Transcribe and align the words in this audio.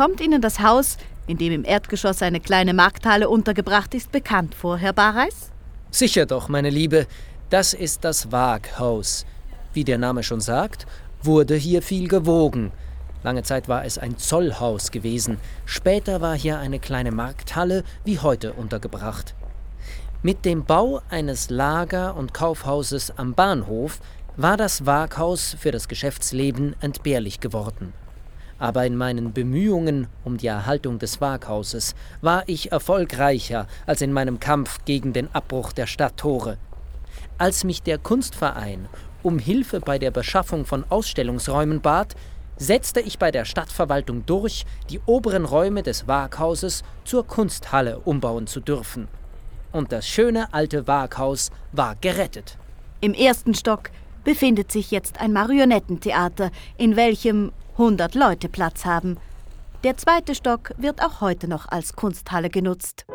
Kommt 0.00 0.22
Ihnen 0.22 0.40
das 0.40 0.60
Haus, 0.60 0.96
in 1.26 1.36
dem 1.36 1.52
im 1.52 1.62
Erdgeschoss 1.62 2.22
eine 2.22 2.40
kleine 2.40 2.72
Markthalle 2.72 3.28
untergebracht 3.28 3.92
ist, 3.92 4.10
bekannt 4.10 4.54
vor, 4.54 4.78
Herr 4.78 4.94
Barreis? 4.94 5.50
Sicher 5.90 6.24
doch, 6.24 6.48
meine 6.48 6.70
Liebe. 6.70 7.06
Das 7.50 7.74
ist 7.74 8.02
das 8.02 8.32
Waaghaus. 8.32 9.26
Wie 9.74 9.84
der 9.84 9.98
Name 9.98 10.22
schon 10.22 10.40
sagt, 10.40 10.86
wurde 11.22 11.54
hier 11.54 11.82
viel 11.82 12.08
gewogen. 12.08 12.72
Lange 13.22 13.42
Zeit 13.42 13.68
war 13.68 13.84
es 13.84 13.98
ein 13.98 14.16
Zollhaus 14.16 14.90
gewesen. 14.90 15.36
Später 15.66 16.22
war 16.22 16.34
hier 16.34 16.58
eine 16.58 16.78
kleine 16.78 17.12
Markthalle 17.12 17.84
wie 18.02 18.20
heute 18.20 18.54
untergebracht. 18.54 19.34
Mit 20.22 20.46
dem 20.46 20.64
Bau 20.64 21.02
eines 21.10 21.50
Lager- 21.50 22.16
und 22.16 22.32
Kaufhauses 22.32 23.12
am 23.18 23.34
Bahnhof 23.34 24.00
war 24.38 24.56
das 24.56 24.86
Waaghaus 24.86 25.56
für 25.60 25.72
das 25.72 25.88
Geschäftsleben 25.88 26.74
entbehrlich 26.80 27.40
geworden. 27.40 27.92
Aber 28.60 28.86
in 28.86 28.94
meinen 28.94 29.32
Bemühungen 29.32 30.06
um 30.22 30.36
die 30.36 30.46
Erhaltung 30.46 30.98
des 30.98 31.20
Waaghauses 31.20 31.94
war 32.20 32.44
ich 32.46 32.70
erfolgreicher 32.70 33.66
als 33.86 34.02
in 34.02 34.12
meinem 34.12 34.38
Kampf 34.38 34.84
gegen 34.84 35.12
den 35.12 35.34
Abbruch 35.34 35.72
der 35.72 35.86
Stadttore. 35.86 36.58
Als 37.38 37.64
mich 37.64 37.82
der 37.82 37.98
Kunstverein 37.98 38.86
um 39.22 39.38
Hilfe 39.38 39.80
bei 39.80 39.98
der 39.98 40.10
Beschaffung 40.10 40.66
von 40.66 40.84
Ausstellungsräumen 40.88 41.80
bat, 41.80 42.14
setzte 42.56 43.00
ich 43.00 43.18
bei 43.18 43.30
der 43.30 43.46
Stadtverwaltung 43.46 44.26
durch, 44.26 44.66
die 44.90 45.00
oberen 45.06 45.46
Räume 45.46 45.82
des 45.82 46.06
Waaghauses 46.06 46.84
zur 47.04 47.26
Kunsthalle 47.26 47.98
umbauen 48.00 48.46
zu 48.46 48.60
dürfen. 48.60 49.08
Und 49.72 49.92
das 49.92 50.06
schöne 50.06 50.52
alte 50.52 50.86
Waaghaus 50.86 51.50
war 51.72 51.96
gerettet. 51.96 52.58
Im 53.00 53.14
ersten 53.14 53.54
Stock 53.54 53.90
befindet 54.24 54.70
sich 54.70 54.90
jetzt 54.90 55.18
ein 55.20 55.32
Marionettentheater, 55.32 56.50
in 56.76 56.96
welchem 56.96 57.52
100 57.80 58.14
Leute 58.14 58.50
Platz 58.50 58.84
haben. 58.84 59.16
Der 59.84 59.96
zweite 59.96 60.34
Stock 60.34 60.72
wird 60.76 61.02
auch 61.02 61.22
heute 61.22 61.48
noch 61.48 61.66
als 61.66 61.94
Kunsthalle 61.94 62.50
genutzt. 62.50 63.06